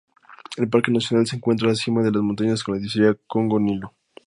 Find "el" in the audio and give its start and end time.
0.57-0.67